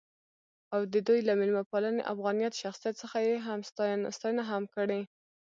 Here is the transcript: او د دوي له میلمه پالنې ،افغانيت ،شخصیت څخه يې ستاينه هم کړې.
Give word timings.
او 0.73 0.81
د 0.93 0.95
دوي 1.07 1.21
له 1.27 1.33
میلمه 1.39 1.63
پالنې 1.71 2.01
،افغانيت 2.13 2.53
،شخصیت 2.61 2.95
څخه 3.01 3.17
يې 3.25 3.33
ستاينه 4.17 4.43
هم 4.51 4.63
کړې. 4.75 5.01